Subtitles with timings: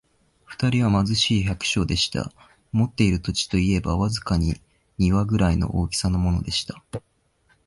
[0.45, 2.31] 二人は貧しい百姓でした。
[2.71, 4.59] 持っている土地といえば、わずかに
[4.97, 6.83] 庭ぐらいの大きさのものでした。